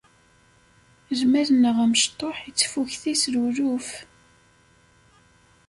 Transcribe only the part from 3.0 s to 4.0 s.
s luluf.